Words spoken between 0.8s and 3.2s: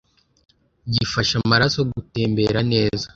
gifasha amaraso gutembera neza